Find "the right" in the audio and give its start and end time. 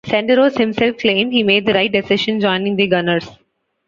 1.67-1.91